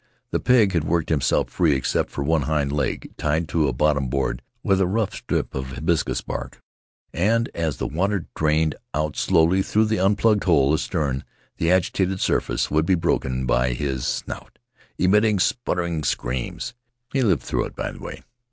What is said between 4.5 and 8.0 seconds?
with a rough strip of hibiscus bark, and as the